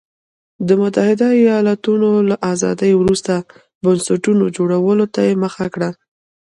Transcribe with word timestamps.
د 0.67 0.69
متحده 0.81 1.27
ایالتونو 1.41 2.09
له 2.29 2.35
ازادۍ 2.53 2.91
وروسته 3.01 3.33
بنسټونو 3.83 4.43
جوړولو 4.57 5.05
ته 5.15 5.21
مخه 5.43 5.65
کړه. 5.73 5.89